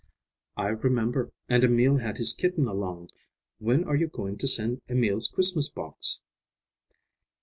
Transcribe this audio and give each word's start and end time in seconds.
"I 0.57 0.69
remember, 0.69 1.31
and 1.47 1.63
Emil 1.63 1.97
had 1.97 2.17
his 2.17 2.33
kitten 2.33 2.65
along. 2.65 3.09
When 3.59 3.83
are 3.83 3.95
you 3.95 4.07
going 4.07 4.39
to 4.39 4.47
send 4.47 4.81
Emil's 4.89 5.27
Christmas 5.27 5.69
box?" 5.69 6.21